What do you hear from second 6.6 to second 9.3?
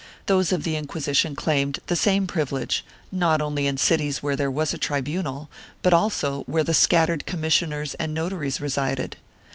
the scattered commissioners and notaries resided.